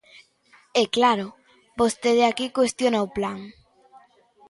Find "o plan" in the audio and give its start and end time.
3.05-3.39